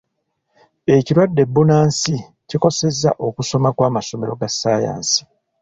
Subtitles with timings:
[0.95, 2.15] Ekirwadde bbunansi
[2.49, 5.21] kikosezza okusoma kw'amasomo ga ssaayansi.